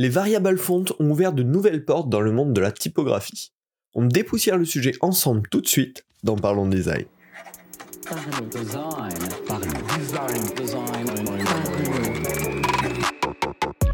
les 0.00 0.08
variable 0.08 0.56
font 0.56 0.86
ont 0.98 1.10
ouvert 1.10 1.34
de 1.34 1.42
nouvelles 1.42 1.84
portes 1.84 2.08
dans 2.08 2.22
le 2.22 2.32
monde 2.32 2.54
de 2.54 2.60
la 2.62 2.72
typographie. 2.72 3.52
On 3.94 4.06
dépoussière 4.06 4.56
le 4.56 4.64
sujet 4.64 4.92
ensemble 5.02 5.46
tout 5.50 5.60
de 5.60 5.66
suite 5.66 6.06
dans 6.22 6.36
Parlons 6.36 6.66
Design. 6.66 7.04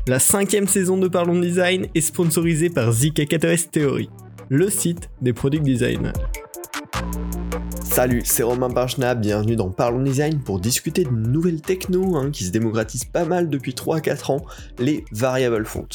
La 0.07 0.21
cinquième 0.21 0.69
saison 0.69 0.97
de 0.97 1.09
Parlons 1.09 1.41
Design 1.41 1.89
est 1.93 2.01
sponsorisée 2.01 2.71
par 2.71 2.93
ZKKTOS 2.93 3.71
Theory, 3.73 4.09
le 4.49 4.71
site 4.71 5.11
des 5.21 5.33
product 5.33 5.65
designers. 5.65 6.13
Salut, 7.97 8.21
c'est 8.27 8.43
Romain 8.43 8.69
Parchna, 8.69 9.15
bienvenue 9.15 9.57
dans 9.57 9.71
Parlons 9.71 10.03
Design 10.03 10.45
pour 10.45 10.61
discuter 10.61 11.05
de 11.05 11.09
nouvelles 11.09 11.63
techno 11.63 12.17
hein, 12.17 12.31
qui 12.31 12.45
se 12.45 12.51
démocratisent 12.51 13.07
pas 13.07 13.25
mal 13.25 13.49
depuis 13.49 13.73
3-4 13.73 14.33
ans, 14.33 14.45
les 14.79 15.07
variable 15.13 15.65
fonts. 15.65 15.89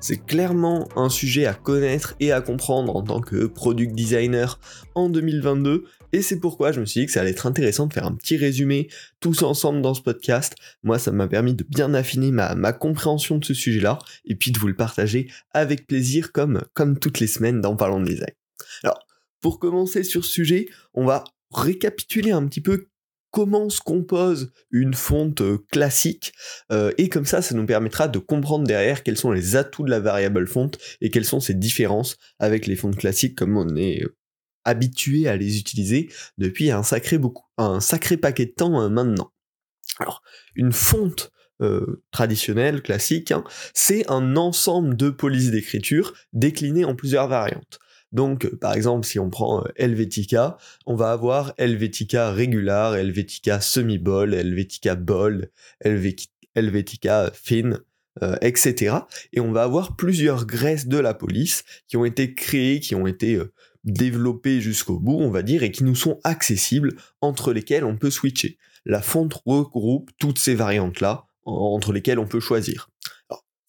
C'est 0.00 0.16
clairement 0.16 0.88
un 0.96 1.08
sujet 1.08 1.46
à 1.46 1.54
connaître 1.54 2.16
et 2.18 2.32
à 2.32 2.40
comprendre 2.40 2.96
en 2.96 3.04
tant 3.04 3.20
que 3.20 3.46
product 3.46 3.94
designer 3.94 4.58
en 4.96 5.08
2022 5.08 5.84
et 6.12 6.22
c'est 6.22 6.40
pourquoi 6.40 6.72
je 6.72 6.80
me 6.80 6.86
suis 6.86 7.02
dit 7.02 7.06
que 7.06 7.12
ça 7.12 7.20
allait 7.20 7.30
être 7.30 7.46
intéressant 7.46 7.86
de 7.86 7.92
faire 7.92 8.06
un 8.06 8.16
petit 8.16 8.36
résumé 8.36 8.88
tous 9.20 9.44
ensemble 9.44 9.80
dans 9.80 9.94
ce 9.94 10.02
podcast. 10.02 10.56
Moi, 10.82 10.98
ça 10.98 11.12
m'a 11.12 11.28
permis 11.28 11.54
de 11.54 11.64
bien 11.68 11.94
affiner 11.94 12.32
ma, 12.32 12.72
compréhension 12.72 13.38
de 13.38 13.44
ce 13.44 13.54
sujet-là 13.54 14.00
et 14.24 14.34
puis 14.34 14.50
de 14.50 14.58
vous 14.58 14.66
le 14.66 14.74
partager 14.74 15.30
avec 15.52 15.86
plaisir 15.86 16.32
comme, 16.32 16.62
comme 16.72 16.98
toutes 16.98 17.20
les 17.20 17.28
semaines 17.28 17.60
dans 17.60 17.76
Parlons 17.76 18.00
de 18.00 18.06
Design. 18.06 18.34
Alors, 18.82 19.06
pour 19.40 19.60
commencer 19.60 20.02
sur 20.04 20.24
ce 20.24 20.32
sujet, 20.32 20.66
on 20.94 21.04
va 21.04 21.22
récapituler 21.54 22.32
un 22.32 22.46
petit 22.46 22.60
peu 22.60 22.88
comment 23.34 23.68
se 23.68 23.80
compose 23.80 24.52
une 24.70 24.94
fonte 24.94 25.40
euh, 25.40 25.58
classique 25.72 26.32
euh, 26.70 26.92
et 26.98 27.08
comme 27.08 27.24
ça 27.24 27.42
ça 27.42 27.56
nous 27.56 27.66
permettra 27.66 28.06
de 28.06 28.20
comprendre 28.20 28.64
derrière 28.64 29.02
quels 29.02 29.16
sont 29.16 29.32
les 29.32 29.56
atouts 29.56 29.82
de 29.82 29.90
la 29.90 29.98
variable 29.98 30.46
fonte 30.46 30.78
et 31.00 31.10
quelles 31.10 31.24
sont 31.24 31.40
ses 31.40 31.54
différences 31.54 32.16
avec 32.38 32.68
les 32.68 32.76
fontes 32.76 32.96
classiques 32.96 33.36
comme 33.36 33.56
on 33.56 33.74
est 33.74 34.04
euh, 34.04 34.14
habitué 34.62 35.26
à 35.26 35.36
les 35.36 35.58
utiliser 35.58 36.08
depuis 36.38 36.70
un 36.70 36.84
sacré 36.84 37.18
beaucoup 37.18 37.44
paquet 38.22 38.46
de 38.46 38.52
temps 38.52 38.88
maintenant. 38.88 39.32
Alors 39.98 40.22
une 40.54 40.72
fonte 40.72 41.30
traditionnelle, 42.10 42.82
classique, 42.82 43.30
hein, 43.30 43.44
c'est 43.74 44.10
un 44.10 44.36
ensemble 44.36 44.96
de 44.96 45.10
polices 45.10 45.50
d'écriture 45.50 46.14
déclinées 46.32 46.84
en 46.84 46.94
plusieurs 46.94 47.28
variantes. 47.28 47.78
Donc, 48.14 48.46
par 48.60 48.74
exemple, 48.74 49.04
si 49.04 49.18
on 49.18 49.28
prend 49.28 49.64
euh, 49.64 49.68
Helvetica, 49.76 50.56
on 50.86 50.94
va 50.94 51.10
avoir 51.10 51.52
Helvetica 51.58 52.30
régular, 52.30 52.94
Helvetica 52.94 53.60
semi-bold, 53.60 54.32
Helvetica 54.32 54.94
bold, 54.94 55.50
Helvetica 56.54 57.32
fin, 57.34 57.80
euh, 58.22 58.36
etc. 58.40 58.98
Et 59.32 59.40
on 59.40 59.50
va 59.50 59.64
avoir 59.64 59.96
plusieurs 59.96 60.46
graisses 60.46 60.86
de 60.86 60.98
la 60.98 61.12
police 61.12 61.64
qui 61.88 61.96
ont 61.96 62.04
été 62.04 62.34
créées, 62.34 62.78
qui 62.78 62.94
ont 62.94 63.08
été 63.08 63.34
euh, 63.34 63.52
développées 63.82 64.60
jusqu'au 64.60 65.00
bout, 65.00 65.18
on 65.18 65.30
va 65.30 65.42
dire, 65.42 65.64
et 65.64 65.72
qui 65.72 65.82
nous 65.82 65.96
sont 65.96 66.20
accessibles, 66.22 66.94
entre 67.20 67.52
lesquelles 67.52 67.84
on 67.84 67.96
peut 67.96 68.12
switcher. 68.12 68.58
La 68.86 69.02
fonte 69.02 69.34
regroupe 69.44 70.12
toutes 70.20 70.38
ces 70.38 70.54
variantes-là, 70.54 71.26
entre 71.46 71.92
lesquelles 71.92 72.20
on 72.20 72.28
peut 72.28 72.40
choisir. 72.40 72.88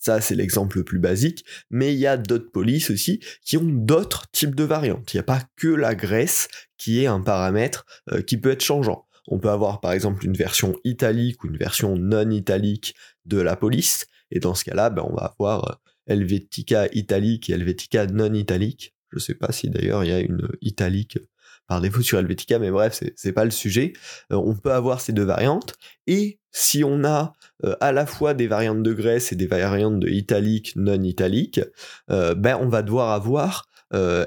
Ça, 0.05 0.21
c'est 0.21 0.35
l'exemple 0.35 0.77
le 0.77 0.83
plus 0.83 0.99
basique, 0.99 1.43
mais 1.71 1.91
il 1.91 1.97
y 1.97 2.05
a 2.05 2.15
d'autres 2.15 2.51
polices 2.51 2.91
aussi 2.91 3.21
qui 3.43 3.57
ont 3.57 3.63
d'autres 3.63 4.29
types 4.29 4.53
de 4.53 4.63
variantes. 4.63 5.11
Il 5.11 5.17
n'y 5.17 5.21
a 5.21 5.23
pas 5.23 5.41
que 5.55 5.67
la 5.67 5.95
graisse 5.95 6.47
qui 6.77 7.01
est 7.01 7.07
un 7.07 7.21
paramètre 7.21 7.87
euh, 8.11 8.21
qui 8.21 8.37
peut 8.37 8.51
être 8.51 8.63
changeant. 8.63 9.07
On 9.27 9.39
peut 9.39 9.49
avoir 9.49 9.81
par 9.81 9.93
exemple 9.93 10.23
une 10.23 10.35
version 10.35 10.77
italique 10.83 11.43
ou 11.43 11.47
une 11.47 11.57
version 11.57 11.97
non 11.97 12.29
italique 12.29 12.93
de 13.25 13.39
la 13.39 13.55
police, 13.55 14.05
et 14.29 14.39
dans 14.39 14.53
ce 14.53 14.63
cas-là, 14.65 14.91
ben, 14.91 15.03
on 15.09 15.15
va 15.15 15.33
avoir 15.39 15.71
euh, 15.71 15.73
Helvetica 16.05 16.87
italique 16.93 17.49
et 17.49 17.53
Helvetica 17.53 18.05
non 18.05 18.31
italique. 18.31 18.93
Je 19.09 19.15
ne 19.15 19.21
sais 19.21 19.33
pas 19.33 19.51
si 19.51 19.71
d'ailleurs 19.71 20.03
il 20.03 20.11
y 20.11 20.13
a 20.13 20.19
une 20.19 20.47
italique 20.61 21.17
par 21.67 21.81
défaut 21.81 22.01
sur 22.01 22.19
Helvetica, 22.19 22.59
mais 22.59 22.71
bref, 22.71 23.03
c'est 23.15 23.33
pas 23.33 23.45
le 23.45 23.51
sujet. 23.51 23.93
Euh, 24.31 24.35
on 24.35 24.55
peut 24.55 24.71
avoir 24.71 25.01
ces 25.01 25.13
deux 25.13 25.23
variantes, 25.23 25.73
et 26.07 26.39
si 26.51 26.83
on 26.83 27.03
a 27.03 27.33
euh, 27.63 27.75
à 27.81 27.91
la 27.91 28.05
fois 28.05 28.33
des 28.33 28.47
variantes 28.47 28.83
de 28.83 28.93
graisse 28.93 29.31
et 29.31 29.35
des 29.35 29.47
variantes 29.47 29.99
de 29.99 30.09
italique, 30.09 30.73
non 30.75 31.01
italique, 31.01 31.61
euh, 32.09 32.35
ben 32.35 32.57
on 32.61 32.69
va 32.69 32.81
devoir 32.81 33.11
avoir 33.11 33.67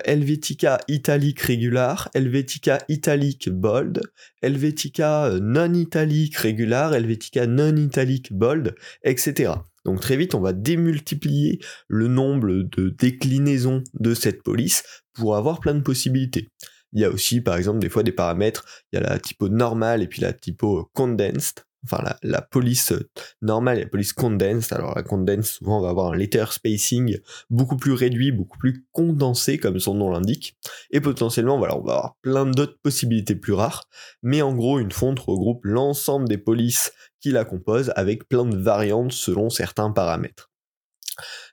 Helvetica 0.04 0.78
italique 0.88 1.40
régular, 1.40 2.08
Helvetica 2.14 2.78
italique 2.88 3.50
bold, 3.50 4.00
Helvetica 4.40 5.32
non 5.42 5.74
italique 5.74 6.36
régular, 6.36 6.94
Helvetica 6.94 7.46
non 7.46 7.76
italique 7.76 8.32
bold, 8.32 8.74
etc. 9.02 9.56
Donc 9.84 10.00
très 10.00 10.16
vite, 10.16 10.34
on 10.34 10.40
va 10.40 10.54
démultiplier 10.54 11.60
le 11.86 12.08
nombre 12.08 12.48
de 12.48 12.88
déclinaisons 12.88 13.82
de 13.94 14.14
cette 14.14 14.42
police 14.42 14.84
pour 15.12 15.36
avoir 15.36 15.60
plein 15.60 15.74
de 15.74 15.82
possibilités. 15.82 16.48
Il 16.93 17.00
y 17.00 17.04
a 17.04 17.10
aussi, 17.10 17.41
par 17.41 17.56
exemple, 17.56 17.78
des 17.78 17.88
fois 17.88 18.03
des 18.03 18.12
paramètres. 18.12 18.65
Il 18.93 18.97
y 18.97 19.03
a 19.03 19.09
la 19.09 19.19
typo 19.19 19.49
normale 19.49 20.03
et 20.03 20.06
puis 20.06 20.22
la 20.22 20.32
typo 20.32 20.91
condensed. 20.94 21.65
Enfin, 21.84 22.03
la, 22.22 22.43
police 22.43 22.93
normale 23.41 23.78
et 23.78 23.82
la 23.82 23.88
police 23.88 24.12
condensed. 24.12 24.72
Alors, 24.72 24.94
la 24.97 25.03
condensed, 25.03 25.59
souvent, 25.59 25.78
on 25.78 25.82
va 25.82 25.91
avoir 25.91 26.12
un 26.12 26.16
letter 26.16 26.47
spacing 26.50 27.19
beaucoup 27.50 27.76
plus 27.76 27.93
réduit, 27.93 28.32
beaucoup 28.32 28.59
plus 28.59 28.84
condensé, 28.93 29.59
comme 29.59 29.78
son 29.78 29.94
nom 29.94 30.10
l'indique. 30.10 30.56
Et 30.91 31.00
potentiellement, 31.00 31.56
voilà, 31.56 31.78
on 31.78 31.84
va 31.84 31.93
avoir 31.94 32.16
plein 32.21 32.47
d'autres 32.47 32.78
possibilités 32.82 33.37
plus 33.37 33.53
rares. 33.53 33.84
Mais 34.22 34.43
en 34.43 34.55
gros, 34.55 34.81
une 34.81 34.93
fonte 34.93 35.20
regroupe 35.20 35.65
l'ensemble 35.65 36.28
des 36.28 36.38
polices 36.38 36.93
qui 37.20 37.31
la 37.31 37.44
composent 37.44 37.93
avec 37.94 38.28
plein 38.28 38.44
de 38.44 38.56
variantes 38.56 39.12
selon 39.12 39.49
certains 39.49 39.91
paramètres. 39.93 40.50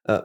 Euh, 0.09 0.22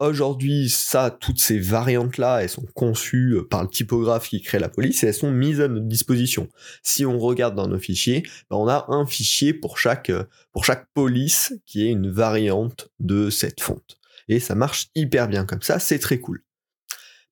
Aujourd'hui, 0.00 0.68
ça, 0.68 1.10
toutes 1.10 1.40
ces 1.40 1.58
variantes-là, 1.58 2.42
elles 2.42 2.48
sont 2.48 2.66
conçues 2.74 3.32
euh, 3.32 3.42
par 3.42 3.62
le 3.62 3.68
typographe 3.68 4.28
qui 4.28 4.40
crée 4.40 4.60
la 4.60 4.68
police 4.68 5.02
et 5.02 5.08
elles 5.08 5.14
sont 5.14 5.32
mises 5.32 5.60
à 5.60 5.66
notre 5.66 5.88
disposition. 5.88 6.48
Si 6.84 7.04
on 7.04 7.18
regarde 7.18 7.56
dans 7.56 7.66
nos 7.66 7.80
fichiers, 7.80 8.22
ben, 8.48 8.58
on 8.58 8.68
a 8.68 8.86
un 8.90 9.06
fichier 9.06 9.52
pour 9.52 9.76
chaque, 9.76 10.10
euh, 10.10 10.22
pour 10.52 10.64
chaque 10.64 10.86
police 10.94 11.52
qui 11.66 11.84
est 11.84 11.90
une 11.90 12.10
variante 12.10 12.90
de 13.00 13.28
cette 13.28 13.60
fonte. 13.60 13.98
Et 14.28 14.38
ça 14.38 14.54
marche 14.54 14.86
hyper 14.94 15.26
bien 15.26 15.44
comme 15.44 15.62
ça, 15.62 15.80
c'est 15.80 15.98
très 15.98 16.20
cool. 16.20 16.44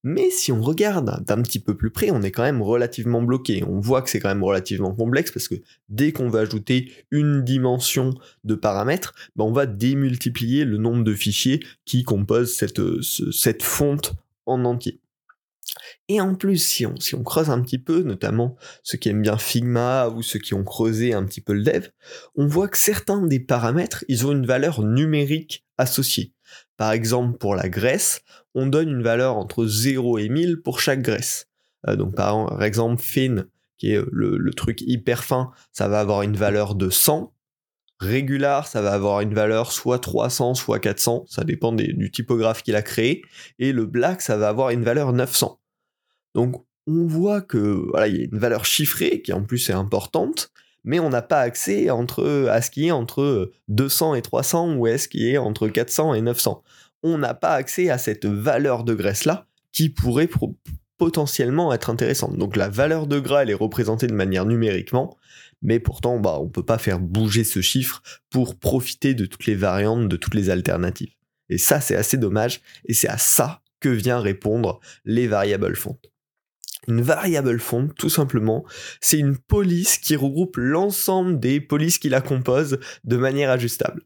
Mais 0.08 0.30
si 0.30 0.52
on 0.52 0.62
regarde 0.62 1.24
d'un 1.24 1.42
petit 1.42 1.58
peu 1.58 1.76
plus 1.76 1.90
près, 1.90 2.12
on 2.12 2.22
est 2.22 2.30
quand 2.30 2.44
même 2.44 2.62
relativement 2.62 3.22
bloqué. 3.22 3.64
On 3.64 3.80
voit 3.80 4.02
que 4.02 4.08
c'est 4.08 4.20
quand 4.20 4.28
même 4.28 4.44
relativement 4.44 4.94
complexe 4.94 5.32
parce 5.32 5.48
que 5.48 5.56
dès 5.88 6.12
qu'on 6.12 6.28
va 6.28 6.38
ajouter 6.38 6.92
une 7.10 7.42
dimension 7.42 8.14
de 8.44 8.54
paramètres, 8.54 9.16
ben 9.34 9.42
on 9.42 9.50
va 9.50 9.66
démultiplier 9.66 10.64
le 10.64 10.76
nombre 10.76 11.02
de 11.02 11.12
fichiers 11.12 11.58
qui 11.86 12.04
composent 12.04 12.54
cette, 12.54 12.80
cette 13.32 13.64
fonte 13.64 14.14
en 14.46 14.64
entier. 14.64 15.00
Et 16.08 16.20
en 16.20 16.36
plus, 16.36 16.58
si 16.58 16.86
on, 16.86 16.94
si 17.00 17.16
on 17.16 17.24
creuse 17.24 17.50
un 17.50 17.60
petit 17.60 17.80
peu, 17.80 18.02
notamment 18.02 18.54
ceux 18.84 18.98
qui 18.98 19.08
aiment 19.08 19.22
bien 19.22 19.38
Figma 19.38 20.06
ou 20.10 20.22
ceux 20.22 20.38
qui 20.38 20.54
ont 20.54 20.62
creusé 20.62 21.14
un 21.14 21.24
petit 21.24 21.40
peu 21.40 21.52
le 21.52 21.64
dev, 21.64 21.88
on 22.36 22.46
voit 22.46 22.68
que 22.68 22.78
certains 22.78 23.26
des 23.26 23.40
paramètres, 23.40 24.04
ils 24.06 24.24
ont 24.24 24.30
une 24.30 24.46
valeur 24.46 24.84
numérique 24.84 25.66
associée. 25.78 26.35
Par 26.76 26.92
exemple, 26.92 27.38
pour 27.38 27.54
la 27.54 27.68
graisse, 27.68 28.22
on 28.54 28.66
donne 28.66 28.88
une 28.88 29.02
valeur 29.02 29.36
entre 29.36 29.66
0 29.66 30.18
et 30.18 30.28
1000 30.28 30.62
pour 30.62 30.80
chaque 30.80 31.02
graisse. 31.02 31.48
Euh, 31.88 31.96
donc 31.96 32.14
par 32.14 32.62
exemple, 32.62 33.02
fin, 33.02 33.44
qui 33.78 33.92
est 33.92 34.00
le, 34.10 34.50
truc 34.52 34.80
hyper 34.80 35.24
fin, 35.24 35.50
ça 35.72 35.88
va 35.88 36.00
avoir 36.00 36.22
une 36.22 36.36
valeur 36.36 36.74
de 36.74 36.90
100. 36.90 37.32
Régular, 37.98 38.66
ça 38.66 38.82
va 38.82 38.92
avoir 38.92 39.22
une 39.22 39.32
valeur 39.32 39.72
soit 39.72 39.98
300, 39.98 40.54
soit 40.54 40.78
400, 40.80 41.24
ça 41.28 41.44
dépend 41.44 41.72
du 41.72 42.10
typographe 42.10 42.62
qu'il 42.62 42.76
a 42.76 42.82
créé. 42.82 43.22
Et 43.58 43.72
le 43.72 43.86
black, 43.86 44.20
ça 44.20 44.36
va 44.36 44.48
avoir 44.48 44.70
une 44.70 44.84
valeur 44.84 45.14
900. 45.14 45.58
Donc 46.34 46.66
on 46.86 47.06
voit 47.06 47.40
que 47.40 47.58
voilà, 47.90 48.08
il 48.08 48.16
y 48.16 48.20
a 48.20 48.24
une 48.24 48.38
valeur 48.38 48.64
chiffrée 48.64 49.22
qui 49.22 49.32
en 49.32 49.42
plus 49.42 49.70
est 49.70 49.74
importante, 49.74 50.50
mais 50.86 51.00
on 51.00 51.10
n'a 51.10 51.20
pas 51.20 51.40
accès 51.40 51.88
à 51.90 52.62
ce 52.62 52.70
qui 52.70 52.86
est 52.86 52.90
entre 52.90 53.50
200 53.68 54.14
et 54.14 54.22
300 54.22 54.76
ou 54.76 54.86
à 54.86 54.96
ce 54.96 55.08
qui 55.08 55.28
est 55.28 55.36
entre 55.36 55.68
400 55.68 56.14
et 56.14 56.22
900. 56.22 56.62
On 57.02 57.18
n'a 57.18 57.34
pas 57.34 57.50
accès 57.50 57.90
à 57.90 57.98
cette 57.98 58.24
valeur 58.24 58.84
de 58.84 58.94
graisse-là 58.94 59.46
qui 59.72 59.90
pourrait 59.90 60.30
potentiellement 60.96 61.74
être 61.74 61.90
intéressante. 61.90 62.38
Donc 62.38 62.56
la 62.56 62.68
valeur 62.68 63.06
de 63.06 63.18
gras, 63.18 63.42
elle 63.42 63.50
est 63.50 63.54
représentée 63.54 64.06
de 64.06 64.14
manière 64.14 64.46
numériquement, 64.46 65.18
mais 65.60 65.80
pourtant, 65.80 66.18
bah, 66.18 66.38
on 66.40 66.44
ne 66.44 66.50
peut 66.50 66.64
pas 66.64 66.78
faire 66.78 67.00
bouger 67.00 67.44
ce 67.44 67.60
chiffre 67.60 68.02
pour 68.30 68.58
profiter 68.58 69.14
de 69.14 69.26
toutes 69.26 69.46
les 69.46 69.54
variantes, 69.54 70.08
de 70.08 70.16
toutes 70.16 70.34
les 70.34 70.50
alternatives. 70.50 71.12
Et 71.48 71.58
ça, 71.58 71.80
c'est 71.80 71.96
assez 71.96 72.16
dommage, 72.16 72.60
et 72.86 72.94
c'est 72.94 73.08
à 73.08 73.18
ça 73.18 73.60
que 73.80 73.88
vient 73.88 74.20
répondre 74.20 74.80
les 75.04 75.26
variables 75.26 75.76
font. 75.76 75.98
Une 76.88 77.02
variable 77.02 77.58
font, 77.58 77.88
tout 77.88 78.08
simplement, 78.08 78.64
c'est 79.00 79.18
une 79.18 79.36
police 79.36 79.98
qui 79.98 80.16
regroupe 80.16 80.56
l'ensemble 80.56 81.40
des 81.40 81.60
polices 81.60 81.98
qui 81.98 82.08
la 82.08 82.20
composent 82.20 82.78
de 83.04 83.16
manière 83.16 83.50
ajustable. 83.50 84.02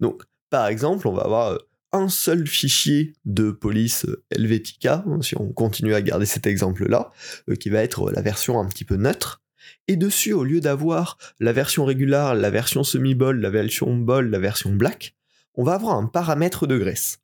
Donc, 0.00 0.22
par 0.48 0.66
exemple, 0.66 1.08
on 1.08 1.12
va 1.12 1.22
avoir 1.22 1.52
euh, 1.52 1.58
un 1.92 2.08
seul 2.08 2.46
fichier 2.46 3.14
de 3.24 3.50
police 3.50 4.04
euh, 4.04 4.22
Helvetica, 4.30 5.04
hein, 5.06 5.22
si 5.22 5.36
on 5.38 5.52
continue 5.52 5.94
à 5.94 6.02
garder 6.02 6.26
cet 6.26 6.46
exemple-là, 6.46 7.10
euh, 7.48 7.54
qui 7.54 7.70
va 7.70 7.82
être 7.82 8.10
la 8.10 8.22
version 8.22 8.60
un 8.60 8.66
petit 8.66 8.84
peu 8.84 8.96
neutre. 8.96 9.42
Et 9.88 9.96
dessus, 9.96 10.32
au 10.32 10.44
lieu 10.44 10.60
d'avoir 10.60 11.18
la 11.38 11.52
version 11.52 11.84
régulière, 11.84 12.34
la 12.34 12.50
version 12.50 12.82
semi-ball, 12.84 13.40
la 13.40 13.50
version 13.50 13.96
ball, 13.96 14.30
la 14.30 14.38
version 14.38 14.72
black, 14.72 15.14
on 15.54 15.64
va 15.64 15.74
avoir 15.74 15.96
un 15.96 16.06
paramètre 16.06 16.66
de 16.66 16.78
graisse. 16.78 17.18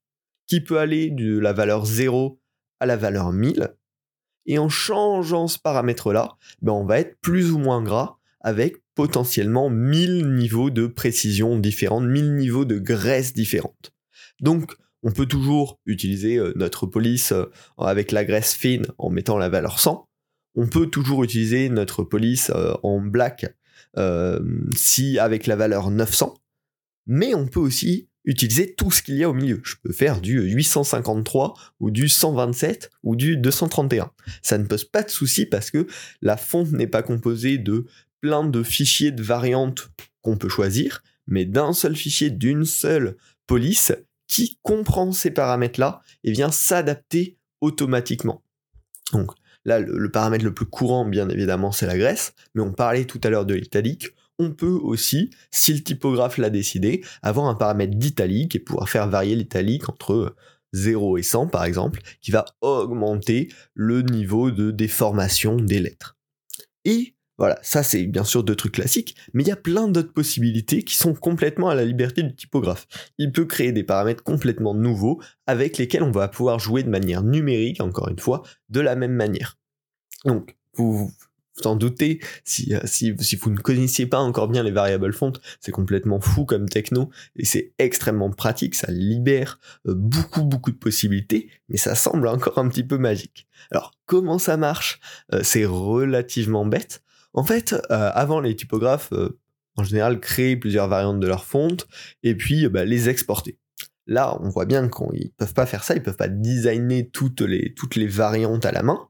qui 0.47 0.61
peut 0.61 0.79
aller 0.79 1.11
de 1.11 1.41
la 1.41 1.53
valeur 1.53 1.87
0 1.87 2.41
à 2.79 2.87
la 2.87 2.97
valeur 2.97 3.33
1000. 3.33 3.75
Et 4.47 4.59
en 4.59 4.69
changeant 4.69 5.49
ce 5.49 5.59
paramètre-là, 5.59 6.37
ben 6.63 6.73
on 6.73 6.85
va 6.85 7.01
être 7.01 7.19
plus 7.21 7.51
ou 7.51 7.59
moins 7.59 7.83
gras 7.83 8.19
avec 8.41 8.77
potentiellement 8.95 9.71
1000 9.71 10.35
niveaux 10.35 10.71
de 10.71 10.87
précision 10.87 11.59
différentes, 11.59 12.05
1000 12.05 12.37
niveaux 12.37 12.65
de 12.65 12.79
graisse 12.79 13.33
différentes. 13.35 13.93
Donc, 14.41 14.77
on 15.03 15.13
peut 15.13 15.27
toujours 15.27 15.79
utiliser 15.87 16.37
euh, 16.37 16.53
notre 16.57 16.87
police 16.87 17.33
euh, 17.33 17.47
avec 17.79 18.13
la 18.13 18.25
graisse 18.25 18.55
fine 18.55 18.87
en 18.99 19.11
mettant 19.11 19.39
la 19.39 19.49
valeur 19.49 19.79
100. 19.79 20.09
On 20.55 20.67
peut 20.67 20.87
toujours 20.87 21.23
utiliser 21.23 21.69
notre 21.69 22.03
police 22.03 22.51
euh, 22.55 22.75
en 22.83 23.01
black 23.01 23.47
si 24.75 25.19
avec 25.19 25.47
la 25.47 25.57
valeur 25.57 25.91
900. 25.91 26.35
Mais 27.07 27.35
on 27.35 27.47
peut 27.47 27.61
aussi 27.61 28.11
utiliser 28.27 28.75
tout 28.75 28.91
ce 28.91 29.03
qu'il 29.03 29.17
y 29.17 29.25
a 29.25 29.31
au 29.31 29.35
milieu. 29.35 29.61
Je 29.65 29.77
peux 29.83 29.93
faire 29.93 30.21
du 30.21 30.41
853 30.43 31.55
ou 31.81 31.91
du 31.91 32.09
127 32.09 32.91
ou 33.05 33.17
du 33.17 33.37
231. 33.37 34.11
Ça 34.43 34.59
ne 34.59 34.65
pose 34.65 34.85
pas 34.85 35.03
de 35.03 35.11
souci 35.11 35.47
parce 35.47 35.71
que 35.71 35.87
la 36.21 36.37
fonte 36.37 36.73
n'est 36.73 36.87
pas 36.87 37.03
composée 37.03 37.57
de 37.59 37.87
plein 38.21 38.45
de 38.45 38.63
fichiers 38.63 39.13
de 39.13 39.23
variantes 39.23 39.91
qu'on 40.23 40.37
peut 40.37 40.49
choisir, 40.49 41.03
mais 41.27 41.45
d'un 41.45 41.73
seul 41.73 41.97
fichier 41.97 42.31
d'une 42.31 42.65
seule 42.65 43.17
police 43.47 43.93
qui 44.27 44.59
comprend 44.63 45.13
ces 45.13 45.31
paramètres-là 45.31 46.03
et 46.25 46.33
vient 46.33 46.51
s'adapter 46.51 47.37
automatiquement. 47.61 48.43
Donc 49.13 49.31
là, 49.65 49.79
le, 49.79 50.11
paramètre 50.11 50.45
le 50.45 50.53
plus 50.53 50.67
courant, 50.67 51.05
bien 51.05 51.29
évidemment, 51.29 51.71
c'est 51.71 51.87
la 51.87 51.97
graisse, 51.97 52.35
mais 52.55 52.63
on 52.63 52.73
parlait 52.73 53.05
tout 53.05 53.21
à 53.23 53.31
l'heure 53.31 53.47
de 53.47 53.55
l'italique. 53.55 54.09
On 54.39 54.53
peut 54.53 54.67
aussi, 54.67 55.31
si 55.51 55.73
le 55.73 55.83
typographe 55.83 56.39
l'a 56.39 56.51
décidé, 56.51 57.03
avoir 57.23 57.47
un 57.47 57.55
paramètre 57.55 57.97
d'italique 57.97 58.55
et 58.55 58.61
pouvoir 58.61 58.89
faire 58.89 59.09
varier 59.09 59.35
l'italique 59.35 59.89
entre 59.89 60.37
0 60.73 61.19
et 61.19 61.23
100 61.23 61.49
par 61.49 61.65
exemple, 61.65 62.01
qui 62.21 62.31
va 62.31 62.45
augmenter 62.61 63.49
le 63.75 64.03
niveau 64.03 64.51
de 64.51 64.71
déformation 64.71 65.57
des 65.57 65.81
lettres. 65.81 66.17
Et 66.85 67.15
voilà, 67.39 67.59
ça 67.63 67.83
c'est 67.83 68.05
bien 68.05 68.25
sûr 68.25 68.45
deux 68.45 68.57
trucs 68.57 68.75
classiques, 68.75 69.17
mais 69.35 69.43
il 69.43 69.49
y 69.49 69.53
a 69.53 69.57
plein 69.57 69.89
d'autres 69.89 70.13
possibilités 70.13 70.83
qui 70.83 70.97
sont 70.97 71.15
complètement 71.15 71.69
à 71.69 71.75
la 71.75 71.85
liberté 71.85 72.23
du 72.23 72.35
typographe. 72.35 72.87
Il 73.19 73.33
peut 73.33 73.45
créer 73.45 73.73
des 73.73 73.85
paramètres 73.85 74.23
complètement 74.23 74.75
nouveaux 74.75 75.21
avec 75.47 75.77
lesquels 75.77 76.03
on 76.03 76.13
va 76.13 76.29
pouvoir 76.29 76.59
jouer 76.59 76.83
de 76.83 76.89
manière 76.89 77.23
numérique, 77.23 77.81
encore 77.81 78.09
une 78.09 78.19
fois, 78.19 78.43
de 78.71 78.81
la 78.81 78.97
même 78.97 79.13
manière. 79.13 79.59
Donc, 80.25 80.57
vous 80.75 81.11
vous 81.57 81.67
en 81.69 81.77
doutez, 81.77 82.21
si, 82.45 82.75
euh, 82.75 82.81
si, 82.85 83.15
si, 83.21 83.37
vous 83.37 83.51
ne 83.51 83.59
connaissiez 83.59 84.07
pas 84.07 84.19
encore 84.19 84.49
bien 84.49 84.63
les 84.63 84.71
variables 84.71 85.13
font, 85.13 85.33
c'est 85.61 85.73
complètement 85.73 86.21
fou 86.21 86.45
comme 86.45 86.69
techno, 86.69 87.11
et 87.37 87.45
c'est 87.45 87.73
extrêmement 87.79 88.31
pratique, 88.31 88.75
ça 88.75 88.91
libère 88.91 89.59
euh, 89.87 89.95
beaucoup 89.95 90.45
beaucoup 90.45 90.71
de 90.71 90.77
possibilités, 90.77 91.49
mais 91.69 91.77
ça 91.77 91.95
semble 91.95 92.29
encore 92.29 92.59
un 92.59 92.69
petit 92.69 92.85
peu 92.85 92.99
magique. 92.99 93.47
Alors, 93.71 93.93
comment 94.05 94.39
ça 94.39 94.57
marche 94.57 95.01
euh, 95.33 95.41
C'est 95.43 95.65
relativement 95.65 96.67
bête. 96.67 97.03
En 97.33 97.45
fait, 97.45 97.75
avant 97.91 98.41
les 98.41 98.57
typographes, 98.57 99.13
en 99.77 99.85
général, 99.85 100.21
créaient 100.21 100.57
plusieurs 100.57 100.89
variantes 100.89 101.21
de 101.21 101.27
leur 101.27 101.45
fonte 101.45 101.87
et 102.23 102.35
puis 102.35 102.67
bah, 102.71 102.87
les 102.87 103.11
exporter. 103.11 103.59
Là, 104.07 104.39
on 104.41 104.49
voit 104.49 104.67
bien 104.67 104.89
qu'ils 104.89 105.33
peuvent 105.37 105.55
pas 105.55 105.67
faire 105.67 105.85
ça, 105.85 105.95
ils 105.95 106.03
peuvent 106.03 106.17
pas 106.17 106.29
designer 106.29 107.11
toutes 107.11 107.41
les, 107.41 107.75
toutes 107.75 107.97
les 107.97 108.07
variantes 108.07 108.65
à 108.65 108.73
la 108.73 108.83
main. 108.83 109.09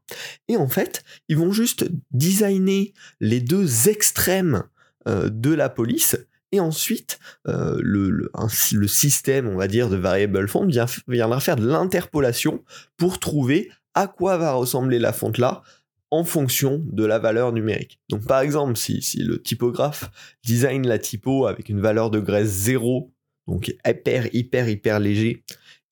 Et 0.48 0.56
en 0.56 0.68
fait, 0.68 1.04
ils 1.28 1.36
vont 1.36 1.52
juste 1.52 1.86
designer 2.12 2.94
les 3.20 3.40
deux 3.40 3.88
extrêmes 3.88 4.64
euh, 5.06 5.28
de 5.30 5.52
la 5.52 5.68
police 5.68 6.16
et 6.52 6.60
ensuite 6.60 7.18
le, 7.44 8.08
le, 8.08 8.88
système, 8.88 9.48
on 9.48 9.56
va 9.56 9.66
dire, 9.66 9.90
de 9.90 9.96
variable 9.96 10.46
font 10.48 10.66
viendra 11.08 11.40
faire 11.40 11.56
de 11.56 11.66
l'interpolation 11.66 12.62
pour 12.96 13.18
trouver 13.18 13.68
à 13.94 14.06
quoi 14.06 14.36
va 14.36 14.52
ressembler 14.52 14.98
la 14.98 15.12
fonte 15.12 15.38
là 15.38 15.62
en 16.10 16.22
fonction 16.22 16.82
de 16.86 17.04
la 17.04 17.18
valeur 17.18 17.52
numérique. 17.52 18.00
Donc 18.08 18.26
par 18.26 18.40
exemple, 18.40 18.76
si, 18.76 19.00
le 19.18 19.42
typographe 19.42 20.10
design 20.44 20.86
la 20.86 20.98
typo 20.98 21.46
avec 21.46 21.68
une 21.68 21.80
valeur 21.80 22.10
de 22.10 22.20
graisse 22.20 22.48
0, 22.48 23.12
donc 23.46 23.72
hyper, 23.86 24.34
hyper, 24.34 24.68
hyper 24.68 25.00
léger, 25.00 25.44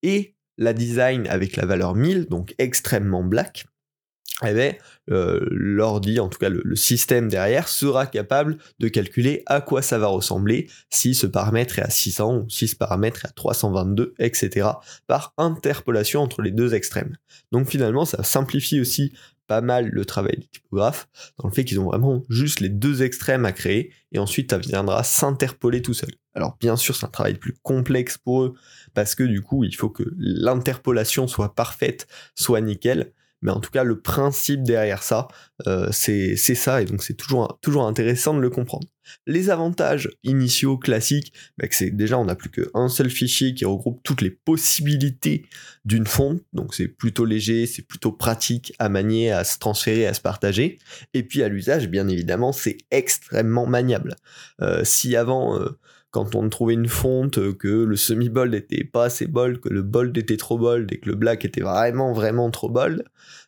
et 0.03 0.35
la 0.59 0.73
design 0.73 1.27
avec 1.29 1.57
la 1.57 1.67
valeur 1.67 1.95
1000, 1.95 2.27
donc 2.27 2.55
extrêmement 2.59 3.25
black, 3.25 3.67
eh 4.43 4.53
bien, 4.53 4.73
euh, 5.13 5.47
l'ordi, 5.51 6.19
en 6.19 6.29
tout 6.29 6.39
cas 6.39 6.49
le, 6.49 6.75
système 6.75 7.29
derrière, 7.29 7.69
sera 7.69 8.07
capable 8.07 8.59
de 8.81 8.89
calculer 8.89 9.45
à 9.47 9.61
quoi 9.61 9.81
ça 9.81 9.97
va 9.97 10.09
ressembler 10.09 10.69
si 10.91 11.15
ce 11.15 11.29
paramètre 11.29 11.79
est 11.79 11.83
à 11.83 11.91
600 11.91 12.39
ou 12.39 12.51
si 12.51 12.67
ce 12.67 12.75
paramètre 12.75 13.25
est 13.25 13.29
à 13.29 13.33
322, 13.33 14.15
etc. 14.19 14.71
par 15.07 15.35
interpolation 15.39 16.21
entre 16.21 16.43
les 16.43 16.51
deux 16.51 16.75
extrêmes. 16.75 17.17
Donc 17.53 17.69
finalement, 17.69 18.05
ça 18.05 18.25
simplifie 18.25 18.81
aussi 18.81 19.13
pas 19.47 19.61
mal 19.61 19.89
le 19.89 20.05
travail 20.05 20.37
des 20.39 20.47
typographes, 20.47 21.09
dans 21.39 21.49
le 21.49 21.55
fait 21.55 21.65
qu'ils 21.65 21.81
ont 21.81 21.85
vraiment 21.85 22.23
juste 22.29 22.61
les 22.61 22.69
deux 22.69 23.03
extrêmes 23.03 23.45
à 23.45 23.53
créer, 23.53 23.93
et 24.13 24.19
ensuite 24.19 24.51
ça 24.51 24.59
viendra 24.59 25.03
s'interpoler 25.05 25.83
tout 25.83 25.95
seul. 25.95 26.11
Alors 26.35 26.57
bien 26.61 26.77
sûr 26.77 26.97
c'est 26.97 27.07
un 27.07 27.11
travail 27.11 27.35
plus 27.35 27.55
complexe 27.63 28.19
pour 28.19 28.43
eux, 28.43 28.55
parce 28.95 29.15
que 29.15 29.25
du 29.25 29.43
coup 29.43 29.65
il 29.65 29.75
faut 29.75 29.91
que 29.91 30.05
l'interpolation 30.17 31.27
soit 31.29 31.55
parfaite, 31.55 32.07
soit 32.35 32.61
nickel, 32.61 33.13
mais 33.45 33.53
en 33.53 33.61
tout 33.61 33.71
cas 33.71 33.85
le 33.85 34.01
principe 34.01 34.65
derrière 34.65 35.03
ça, 35.03 35.29
euh, 35.69 35.89
c'est 35.93 36.37
ça, 36.37 36.83
et 36.83 36.87
donc 36.87 37.05
c'est 37.05 37.15
toujours, 37.15 37.59
toujours 37.63 37.87
intéressant 37.87 38.35
de 38.35 38.41
le 38.41 38.51
comprendre. 38.51 38.89
Les 39.27 39.51
avantages 39.51 40.09
initiaux 40.23 40.79
classiques, 40.79 41.35
bah, 41.59 41.67
c'est 41.71 41.91
déjà 41.91 42.19
on 42.19 42.25
n'a 42.25 42.35
plus 42.35 42.51
qu'un 42.51 42.89
seul 42.89 43.11
fichier 43.11 43.55
qui 43.55 43.67
regroupe 43.67 44.01
toutes 44.03 44.23
les 44.23 44.31
possibilités 44.31 45.45
d'une 45.85 46.07
fonte, 46.07 46.43
donc 46.55 46.75
c'est 46.75 46.89
plutôt 46.89 47.27
léger, 47.27 47.67
c'est 47.67 47.87
plutôt 47.87 48.13
pratique 48.13 48.73
à 48.79 48.89
manier, 48.89 49.31
à 49.31 49.45
se 49.45 49.59
transférer, 49.59 50.07
à 50.07 50.15
se 50.15 50.23
partager. 50.23 50.79
Et 51.13 51.23
puis 51.23 51.43
à 51.43 51.49
l'usage, 51.49 51.89
bien 51.89 52.09
évidemment, 52.09 52.53
c'est 52.53 52.79
extrêmement 52.91 53.67
maniable. 53.67 54.17
Euh, 54.63 54.85
si 54.85 55.17
avant 55.17 55.61
euh, 55.61 55.79
quand 56.15 56.37
on 56.37 56.49
trouvait 56.49 56.75
une 56.75 56.87
fonte, 56.87 57.39
euh, 57.39 57.53
que 57.53 57.67
le 57.67 57.97
semi-bold 57.97 58.55
n'était 58.55 58.85
pas 58.85 59.07
assez 59.07 59.27
bold, 59.27 59.59
que 59.59 59.69
le 59.69 59.83
bold 59.83 60.17
était 60.17 60.37
trop 60.37 60.57
bold 60.57 60.93
et 60.93 61.01
que 61.01 61.09
le 61.09 61.17
black 61.17 61.45
était 61.45 61.61
vraiment 61.61 62.13
vraiment 62.13 62.53
trop 62.53 62.71
bold, 62.71 63.05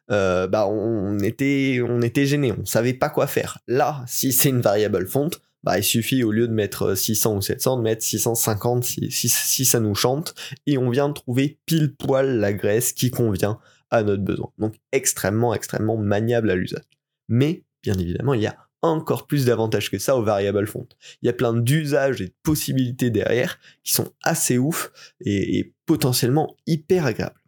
bah 0.08 0.66
on, 0.68 1.18
était 1.20 1.80
on 1.88 2.02
était 2.02 2.26
gêné, 2.26 2.52
on 2.52 2.64
savait 2.64 2.92
pas 2.92 3.08
quoi 3.08 3.28
faire. 3.28 3.58
Là, 3.68 4.04
si 4.08 4.32
c'est 4.32 4.48
une 4.48 4.60
variable 4.60 5.06
fonte, 5.06 5.40
bah, 5.62 5.78
il 5.78 5.84
suffit 5.84 6.24
au 6.24 6.32
lieu 6.32 6.48
de 6.48 6.52
mettre 6.52 6.96
600 6.96 7.36
ou 7.36 7.40
700 7.40 7.78
de 7.78 7.82
mettre 7.82 8.04
650 8.04 8.84
si, 8.84 9.10
si, 9.10 9.64
ça 9.64 9.78
nous 9.78 9.94
chante 9.94 10.34
et 10.66 10.76
on 10.78 10.90
vient 10.90 11.08
de 11.08 11.14
trouver 11.14 11.58
pile 11.66 11.94
poil 11.94 12.38
la 12.38 12.52
graisse 12.52 12.92
qui 12.92 13.10
convient 13.10 13.58
à 13.90 14.02
notre 14.02 14.22
besoin. 14.22 14.50
Donc 14.58 14.74
extrêmement 14.90 15.54
extrêmement 15.54 15.96
maniable 15.96 16.50
à 16.50 16.56
l'usage. 16.56 16.84
Mais 17.28 17.62
bien 17.82 17.94
évidemment, 17.94 18.34
il 18.34 18.42
y 18.42 18.46
a 18.46 18.65
encore 18.86 19.26
plus 19.26 19.44
d'avantages 19.44 19.90
que 19.90 19.98
ça 19.98 20.16
aux 20.16 20.22
variables 20.22 20.66
font. 20.66 20.86
Il 21.22 21.26
y 21.26 21.28
a 21.28 21.32
plein 21.32 21.54
d'usages 21.54 22.20
et 22.20 22.26
de 22.26 22.34
possibilités 22.42 23.10
derrière 23.10 23.58
qui 23.84 23.92
sont 23.92 24.12
assez 24.22 24.58
ouf 24.58 24.92
et 25.24 25.72
potentiellement 25.86 26.56
hyper 26.66 27.06
agréables 27.06 27.40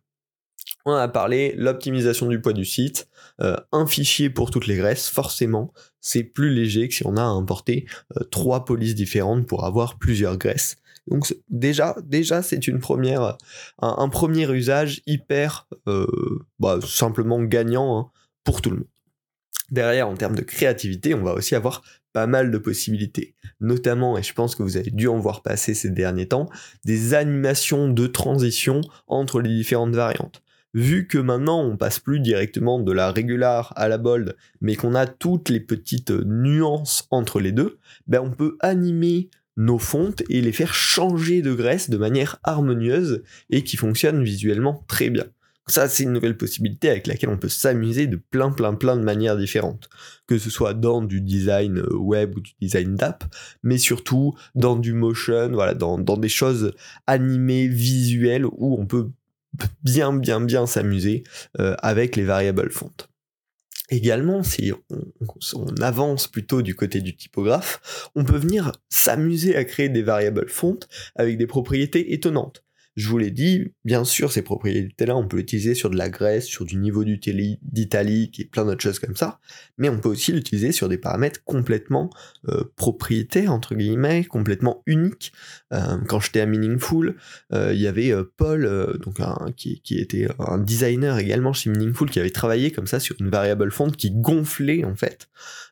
on 0.88 0.94
a 0.94 1.08
parlé 1.08 1.54
l'optimisation 1.56 2.26
du 2.26 2.40
poids 2.40 2.52
du 2.52 2.64
site, 2.64 3.08
euh, 3.40 3.56
un 3.72 3.86
fichier 3.86 4.30
pour 4.30 4.50
toutes 4.50 4.66
les 4.66 4.76
graisses, 4.76 5.08
forcément, 5.08 5.72
c'est 6.00 6.24
plus 6.24 6.50
léger 6.52 6.88
que 6.88 6.94
si 6.94 7.06
on 7.06 7.16
a 7.16 7.22
à 7.22 7.26
importer 7.26 7.86
euh, 8.16 8.24
trois 8.24 8.64
polices 8.64 8.94
différentes 8.94 9.46
pour 9.46 9.64
avoir 9.64 9.98
plusieurs 9.98 10.36
graisses. 10.36 10.76
Donc 11.06 11.34
déjà, 11.48 11.96
déjà 12.04 12.42
c'est 12.42 12.60
première, 12.78 13.38
un, 13.78 14.08
premier 14.10 14.50
usage 14.50 15.00
hyper 15.06 15.66
euh, 15.86 16.06
bah, 16.58 16.80
simplement 16.86 17.42
gagnant 17.42 17.98
hein, 17.98 18.10
pour 18.44 18.60
tout 18.60 18.70
le 18.70 18.76
monde. 18.76 18.88
Derrière, 19.70 20.08
en 20.08 20.14
termes 20.14 20.36
de 20.36 20.42
créativité, 20.42 21.14
on 21.14 21.22
va 21.22 21.34
aussi 21.34 21.54
avoir 21.54 21.82
pas 22.12 22.26
mal 22.26 22.50
de 22.50 22.58
possibilités. 22.58 23.34
Notamment, 23.60 24.16
et 24.18 24.22
je 24.22 24.32
pense 24.32 24.54
que 24.54 24.62
vous 24.62 24.76
avez 24.76 24.90
dû 24.90 25.08
en 25.08 25.18
voir 25.18 25.42
passer 25.42 25.74
ces 25.74 25.90
derniers 25.90 26.28
temps, 26.28 26.48
des 26.84 27.14
animations 27.14 27.88
de 27.88 28.06
transition 28.06 28.80
entre 29.06 29.40
les 29.40 29.50
différentes 29.50 29.94
variantes 29.94 30.42
vu 30.74 31.06
que 31.06 31.18
maintenant 31.18 31.62
on 31.62 31.76
passe 31.76 31.98
plus 31.98 32.20
directement 32.20 32.78
de 32.78 32.92
la 32.92 33.10
régular 33.10 33.72
à 33.76 33.88
la 33.88 33.98
bold, 33.98 34.36
mais 34.60 34.76
qu'on 34.76 34.94
a 34.94 35.06
toutes 35.06 35.48
les 35.48 35.60
petites 35.60 36.10
nuances 36.10 37.06
entre 37.10 37.40
les 37.40 37.52
deux, 37.52 37.78
ben 38.06 38.20
on 38.20 38.30
peut 38.30 38.56
animer 38.60 39.30
nos 39.56 39.78
fontes 39.78 40.22
et 40.28 40.40
les 40.40 40.52
faire 40.52 40.74
changer 40.74 41.42
de 41.42 41.52
graisse 41.52 41.90
de 41.90 41.96
manière 41.96 42.38
harmonieuse 42.44 43.22
et 43.50 43.64
qui 43.64 43.76
fonctionne 43.76 44.22
visuellement 44.22 44.84
très 44.86 45.10
bien. 45.10 45.24
Ça, 45.68 45.88
c'est 45.88 46.02
une 46.02 46.12
nouvelle 46.12 46.36
possibilité 46.36 46.88
avec 46.88 47.06
laquelle 47.06 47.28
on 47.28 47.36
peut 47.36 47.48
s'amuser 47.48 48.06
de 48.06 48.16
plein, 48.16 48.50
plein, 48.50 48.74
plein 48.74 48.96
de 48.96 49.02
manières 49.02 49.36
différentes. 49.36 49.90
Que 50.26 50.38
ce 50.38 50.50
soit 50.50 50.74
dans 50.74 51.02
du 51.02 51.20
design 51.20 51.82
web 51.90 52.36
ou 52.36 52.40
du 52.40 52.52
design 52.60 52.96
d'app, 52.96 53.24
mais 53.62 53.78
surtout 53.78 54.34
dans 54.54 54.76
du 54.76 54.94
motion, 54.94 55.50
voilà, 55.52 55.74
dans, 55.74 55.98
des 55.98 56.28
choses 56.28 56.72
animées, 57.06 57.68
visuelles, 57.68 58.46
où 58.46 58.80
on 58.80 58.86
peut 58.86 59.10
bien 59.82 60.12
bien 60.12 60.40
bien 60.40 60.66
s'amuser 60.66 61.24
euh, 61.58 61.74
avec 61.82 62.16
les 62.16 62.24
variables 62.24 62.70
fontes. 62.70 63.08
Également, 63.90 64.42
si 64.42 64.72
on, 65.54 65.66
avance 65.80 66.28
plutôt 66.28 66.60
du 66.60 66.74
côté 66.74 67.00
du 67.00 67.16
typographe, 67.16 68.10
on 68.14 68.24
peut 68.24 68.36
venir 68.36 68.72
s'amuser 68.90 69.56
à 69.56 69.64
créer 69.64 69.88
des 69.88 70.02
variables 70.02 70.48
fontes 70.48 70.88
avec 71.16 71.38
des 71.38 71.46
propriétés 71.46 72.12
étonnantes. 72.12 72.64
Je 72.98 73.08
vous 73.08 73.18
l'ai 73.18 73.30
dit, 73.30 73.72
bien 73.84 74.04
sûr, 74.04 74.32
ces 74.32 74.42
propriétés-là, 74.42 75.16
on 75.16 75.28
peut 75.28 75.36
l'utiliser 75.36 75.76
sur 75.76 75.88
de 75.88 75.96
la 75.96 76.08
graisse, 76.08 76.46
sur 76.46 76.64
du 76.64 76.76
niveau 76.76 77.04
d'italique 77.04 78.40
et 78.40 78.44
plein 78.44 78.64
d'autres 78.64 78.82
choses 78.82 78.98
comme 78.98 79.14
ça, 79.14 79.38
mais 79.76 79.88
on 79.88 80.00
peut 80.00 80.08
aussi 80.08 80.32
l'utiliser 80.32 80.72
sur 80.72 80.88
des 80.88 80.98
paramètres 80.98 81.44
complètement 81.44 82.10
euh, 82.48 82.64
propriétaires, 82.74 83.52
entre 83.52 83.76
guillemets, 83.76 84.24
complètement 84.24 84.82
uniques. 84.86 85.32
Euh, 85.72 85.98
quand 86.08 86.18
j'étais 86.18 86.40
à 86.40 86.46
Meaningful, 86.46 87.14
euh, 87.52 87.72
il 87.72 87.80
y 87.80 87.86
avait 87.86 88.12
Paul, 88.36 88.98
qui, 89.56 89.80
était 89.90 90.26
un 90.40 90.58
designer 90.58 91.18
également 91.18 91.52
chez 91.52 91.70
Meaningful, 91.70 92.10
qui 92.10 92.18
avait 92.18 92.30
travaillé 92.30 92.72
comme 92.72 92.88
ça 92.88 92.98
sur 92.98 93.14
une 93.20 93.30
variable 93.30 93.70
font 93.70 93.90
qui 93.90 94.10
gonflait 94.10 94.84
en 94.84 94.96
fait 94.96 95.28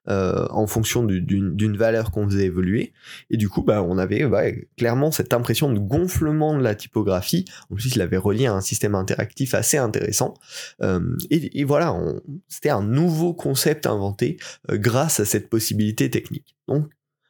en 0.09 0.67
fonction 0.67 1.05
d'une 1.05 1.77
valeur 1.77 2.11
qu'on 2.11 2.29
faisait 2.29 2.45
évoluer. 2.45 2.93
Et 3.31 3.37
du 3.37 3.49
coup, 3.49 3.63
bah, 3.63 3.83
on 3.83 3.99
avait 3.99 4.69
clairement 4.77 5.11
cette 5.11 5.33
impression 5.33 5.73
de 5.73 5.79
gonflement 5.79 6.57
de 6.57 6.63
la 6.63 6.75
typographie. 6.75 7.45
En 7.71 7.75
plus, 7.75 7.95
il 7.95 8.03
avait 8.03 8.17
relié 8.17 8.47
à 8.47 8.55
un 8.55 8.61
système 8.61 8.95
interactif 8.95 9.55
assez 9.55 9.77
intéressant. 9.77 10.35
Euh, 10.83 11.17
et, 11.31 11.65
voilà, 11.65 11.97
c'était 12.49 12.71
un 12.71 12.83
nouveau 12.83 13.35
concept 13.35 13.87
inventé 13.87 14.39
euh, 14.71 14.77
grâce 14.77 15.21
à 15.21 15.25
cette 15.25 15.49
possibilité 15.49 16.11
technique. 16.11 16.57
Donc, 16.69 16.89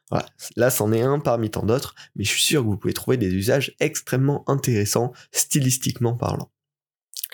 voilà, 0.09 0.25
là 0.55 0.69
c'en 0.69 0.93
est 0.93 1.01
un 1.01 1.19
parmi 1.19 1.49
tant 1.49 1.65
d'autres, 1.65 1.93
mais 2.15 2.23
je 2.23 2.29
suis 2.29 2.41
sûr 2.41 2.61
que 2.61 2.67
vous 2.67 2.77
pouvez 2.77 2.93
trouver 2.93 3.17
des 3.17 3.33
usages 3.33 3.75
extrêmement 3.79 4.49
intéressants, 4.49 5.11
stylistiquement 5.31 6.15
parlant. 6.15 6.49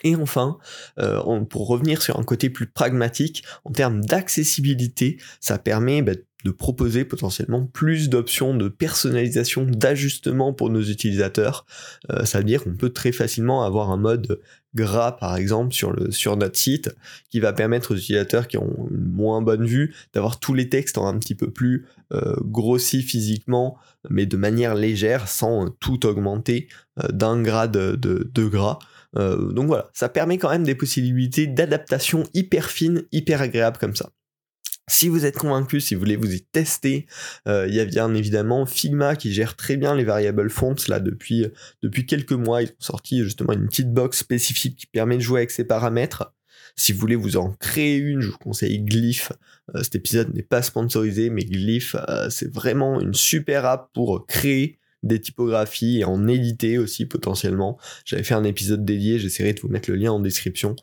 Et 0.03 0.15
enfin, 0.15 0.57
euh, 0.99 1.39
pour 1.41 1.67
revenir 1.67 2.01
sur 2.01 2.19
un 2.19 2.23
côté 2.23 2.49
plus 2.49 2.67
pragmatique, 2.67 3.43
en 3.65 3.71
termes 3.71 4.01
d'accessibilité, 4.01 5.17
ça 5.39 5.57
permet 5.57 6.01
bah, 6.01 6.13
de 6.43 6.51
proposer 6.51 7.05
potentiellement 7.05 7.65
plus 7.65 8.09
d'options 8.09 8.55
de 8.55 8.67
personnalisation, 8.67 9.65
d'ajustement 9.65 10.53
pour 10.53 10.69
nos 10.69 10.81
utilisateurs. 10.81 11.65
Euh, 12.11 12.25
ça 12.25 12.39
veut 12.39 12.43
dire 12.43 12.63
qu'on 12.63 12.75
peut 12.75 12.89
très 12.89 13.11
facilement 13.11 13.63
avoir 13.63 13.91
un 13.91 13.97
mode 13.97 14.41
gras 14.75 15.11
par 15.13 15.37
exemple 15.37 15.73
sur, 15.73 16.35
notre 16.35 16.57
site 16.57 16.93
qui 17.29 17.39
va 17.39 17.53
permettre 17.53 17.93
aux 17.93 17.97
utilisateurs 17.97 18.47
qui 18.47 18.57
ont 18.57 18.87
une 18.89 19.05
moins 19.05 19.41
bonne 19.41 19.65
vue 19.65 19.93
d'avoir 20.13 20.39
tous 20.39 20.55
les 20.55 20.67
textes 20.67 20.97
en 20.97 21.07
un 21.07 21.17
petit 21.19 21.35
peu 21.35 21.51
plus 21.51 21.85
euh, 22.11 22.35
grossis 22.41 23.03
physiquement 23.03 23.77
mais 24.09 24.25
de 24.25 24.35
manière 24.35 24.75
légère 24.75 25.27
sans 25.27 25.69
tout 25.79 26.05
augmenter 26.05 26.67
euh, 27.03 27.07
d'un 27.09 27.41
grade 27.41 27.71
de, 27.71 27.95
de, 27.95 28.45
gras. 28.47 28.79
Donc 29.15 29.67
voilà, 29.67 29.89
ça 29.93 30.09
permet 30.09 30.37
quand 30.37 30.49
même 30.49 30.63
des 30.63 30.75
possibilités 30.75 31.47
d'adaptation 31.47 32.23
hyper 32.33 32.69
fines, 32.69 33.03
hyper 33.11 33.41
agréables 33.41 33.77
comme 33.77 33.95
ça. 33.95 34.09
Si 34.89 35.07
vous 35.07 35.25
êtes 35.25 35.37
convaincu, 35.37 35.79
si 35.79 35.95
vous 35.95 36.01
voulez 36.01 36.17
vous 36.17 36.33
y 36.33 36.41
tester, 36.41 37.05
euh, 37.47 37.65
il 37.69 37.73
y 37.73 37.79
a 37.79 37.85
bien 37.85 38.13
évidemment 38.13 38.65
Figma 38.65 39.15
qui 39.15 39.31
gère 39.31 39.55
très 39.55 39.77
bien 39.77 39.95
les 39.95 40.03
variables 40.03 40.49
fonts 40.49 40.75
là 40.89 40.99
depuis, 40.99 41.47
quelques 42.05 42.33
mois. 42.33 42.63
Ils 42.63 42.69
ont 42.69 42.81
sorti 42.81 43.23
justement 43.23 43.53
une 43.53 43.67
petite 43.67 43.93
box 43.93 44.17
spécifique 44.17 44.77
qui 44.77 44.85
permet 44.87 45.15
de 45.15 45.21
jouer 45.21 45.39
avec 45.39 45.51
ces 45.51 45.63
paramètres. 45.63 46.33
Si 46.75 46.91
vous 46.91 46.99
voulez 46.99 47.15
vous 47.15 47.37
en 47.37 47.53
créer 47.53 47.95
une, 47.95 48.19
je 48.19 48.31
vous 48.31 48.37
conseille 48.37 48.81
Glyph. 48.81 49.31
Euh, 49.73 49.83
cet 49.83 49.95
épisode 49.95 50.33
n'est 50.33 50.43
pas 50.43 50.61
sponsorisé, 50.61 51.29
mais 51.29 51.45
Glyph, 51.45 51.95
euh, 52.09 52.29
c'est 52.29 52.53
vraiment 52.53 52.99
une 52.99 53.13
super 53.13 53.65
app 53.65 53.89
pour 53.93 54.25
créer 54.25 54.79
des 55.03 55.21
typographies 55.21 55.99
et 55.99 56.05
en 56.05 56.27
éditer 56.27 56.77
aussi 56.77 57.05
potentiellement. 57.05 57.77
J'avais 58.05 58.23
fait 58.23 58.33
un 58.33 58.43
épisode 58.43 58.83
dédié, 58.83 59.19
j'essaierai 59.19 59.53
de 59.53 59.61
vous 59.61 59.69
mettre 59.69 59.89
le 59.89 59.97
lien 59.97 60.11
en 60.11 60.19
description. 60.19 60.75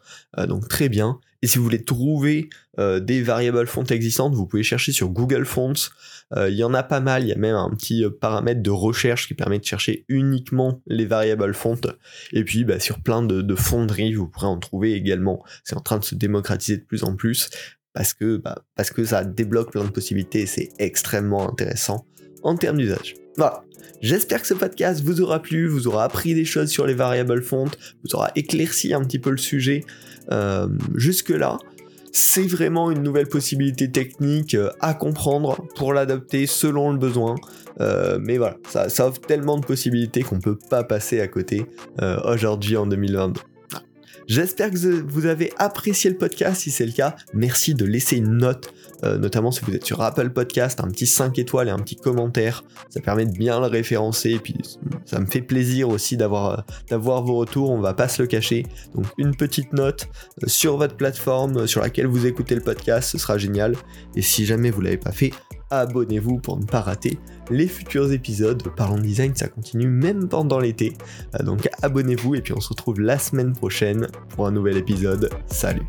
donc 0.46 0.68
très 0.68 0.88
bien. 0.88 1.18
Et 1.42 1.46
si 1.46 1.58
vous 1.58 1.64
voulez 1.64 1.82
trouver 1.82 2.50
euh, 2.78 3.00
des 3.00 3.22
variables 3.22 3.66
fonts 3.66 3.84
existantes, 3.84 4.34
vous 4.34 4.46
pouvez 4.46 4.62
chercher 4.62 4.92
sur 4.92 5.08
Google 5.08 5.46
Fonts. 5.46 5.90
Euh, 6.36 6.50
il 6.50 6.56
y 6.56 6.64
en 6.64 6.74
a 6.74 6.82
pas 6.82 7.00
mal, 7.00 7.22
il 7.22 7.28
y 7.28 7.32
a 7.32 7.36
même 7.36 7.54
un 7.54 7.70
petit 7.70 8.04
euh, 8.04 8.10
paramètre 8.10 8.62
de 8.62 8.70
recherche 8.70 9.26
qui 9.26 9.34
permet 9.34 9.58
de 9.58 9.64
chercher 9.64 10.04
uniquement 10.08 10.82
les 10.86 11.06
variables 11.06 11.54
fonts. 11.54 11.80
Et 12.32 12.44
puis 12.44 12.64
bah, 12.64 12.78
sur 12.78 13.00
plein 13.00 13.22
de, 13.22 13.54
fonderies, 13.54 14.14
vous 14.14 14.28
pourrez 14.28 14.46
en 14.46 14.58
trouver 14.58 14.92
également. 14.92 15.42
C'est 15.64 15.76
en 15.76 15.80
train 15.80 15.98
de 15.98 16.04
se 16.04 16.14
démocratiser 16.14 16.78
de 16.78 16.84
plus 16.84 17.04
en 17.04 17.16
plus 17.16 17.48
parce 17.94 18.12
que, 18.12 18.36
bah, 18.36 18.62
parce 18.76 18.90
que 18.90 19.04
ça 19.04 19.24
débloque 19.24 19.72
plein 19.72 19.84
de 19.84 19.90
possibilités 19.90 20.42
et 20.42 20.46
c'est 20.46 20.68
extrêmement 20.78 21.48
intéressant 21.48 22.06
en 22.42 22.54
termes 22.56 22.78
d'usage. 22.78 23.14
Voilà. 23.36 23.64
J'espère 24.00 24.40
que 24.40 24.46
ce 24.46 24.54
podcast 24.54 25.02
vous 25.02 25.20
aura 25.20 25.40
plu, 25.40 25.66
vous 25.66 25.88
aura 25.88 26.04
appris 26.04 26.34
des 26.34 26.44
choses 26.44 26.70
sur 26.70 26.86
les 26.86 26.94
variables 26.94 27.42
fontes, 27.42 27.78
vous 28.04 28.14
aura 28.14 28.30
éclairci 28.36 28.94
un 28.94 29.02
petit 29.02 29.18
peu 29.18 29.30
le 29.30 29.36
sujet. 29.36 29.84
Euh, 30.32 30.68
jusque-là, 30.94 31.58
c'est 32.12 32.46
vraiment 32.46 32.90
une 32.90 33.02
nouvelle 33.02 33.28
possibilité 33.28 33.90
technique 33.90 34.54
euh, 34.54 34.70
à 34.80 34.94
comprendre 34.94 35.66
pour 35.76 35.92
l'adapter 35.92 36.46
selon 36.46 36.92
le 36.92 36.98
besoin. 36.98 37.36
Euh, 37.80 38.18
mais 38.20 38.38
voilà, 38.38 38.56
ça, 38.68 39.06
offre 39.06 39.20
tellement 39.20 39.58
de 39.58 39.64
possibilités 39.64 40.22
qu'on 40.22 40.40
peut 40.40 40.58
pas 40.70 40.84
passer 40.84 41.20
à 41.20 41.28
côté 41.28 41.66
aujourd'hui 42.24 42.76
en 42.76 42.86
2022. 42.86 43.40
J'espère 44.26 44.70
que 44.70 44.76
vous 44.76 45.26
avez 45.26 45.52
apprécié 45.58 46.08
le 46.08 46.16
podcast. 46.16 46.60
Si 46.60 46.70
c'est 46.70 46.86
le 46.86 46.92
cas, 46.92 47.16
merci 47.34 47.74
de 47.74 47.84
laisser 47.84 48.16
une 48.16 48.36
note, 48.36 48.72
euh, 49.04 49.18
notamment 49.18 49.50
si 49.50 49.64
vous 49.64 49.74
êtes 49.74 49.84
sur 49.84 50.00
Apple 50.02 50.30
Podcast, 50.30 50.80
un 50.80 50.88
petit 50.88 51.06
5 51.06 51.38
étoiles 51.38 51.68
et 51.68 51.70
un 51.70 51.78
petit 51.78 51.96
commentaire. 51.96 52.64
Ça 52.88 53.00
permet 53.00 53.26
de 53.26 53.32
bien 53.32 53.60
le 53.60 53.66
référencer. 53.66 54.30
Et 54.30 54.38
puis 54.38 54.56
ça 55.04 55.20
me 55.20 55.26
fait 55.26 55.42
plaisir 55.42 55.88
aussi 55.88 56.16
d'avoir, 56.16 56.64
d'avoir 56.88 57.22
vos 57.22 57.36
retours. 57.36 57.70
On 57.70 57.80
va 57.80 57.94
pas 57.94 58.08
se 58.08 58.22
le 58.22 58.28
cacher. 58.28 58.66
Donc 58.94 59.06
une 59.18 59.34
petite 59.34 59.72
note 59.72 60.08
euh, 60.42 60.48
sur 60.48 60.76
votre 60.76 60.96
plateforme 60.96 61.66
sur 61.66 61.80
laquelle 61.80 62.06
vous 62.06 62.26
écoutez 62.26 62.54
le 62.54 62.62
podcast, 62.62 63.10
ce 63.10 63.18
sera 63.18 63.38
génial. 63.38 63.74
Et 64.14 64.22
si 64.22 64.44
jamais 64.44 64.70
vous 64.70 64.80
l'avez 64.80 64.98
pas 64.98 65.12
fait, 65.12 65.32
abonnez-vous 65.70 66.38
pour 66.38 66.58
ne 66.58 66.64
pas 66.64 66.80
rater 66.80 67.18
les 67.50 67.66
futurs 67.66 68.12
épisodes. 68.12 68.62
Parlons 68.76 68.98
design, 68.98 69.34
ça 69.34 69.48
continue 69.48 69.88
même 69.88 70.28
pendant 70.28 70.58
l'été. 70.58 70.94
Euh, 71.38 71.44
donc 71.44 71.68
abonnez-vous 71.82 72.34
et 72.34 72.42
puis 72.42 72.52
on 72.54 72.60
se 72.60 72.68
retrouve 72.68 73.00
la 73.00 73.18
semaine 73.18 73.52
prochaine 73.52 74.08
pour 74.30 74.46
un 74.46 74.50
nouvel 74.50 74.76
épisode. 74.76 75.30
Salut. 75.46 75.86